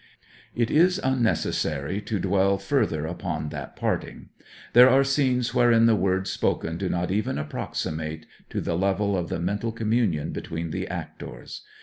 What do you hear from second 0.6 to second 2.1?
is unnecessary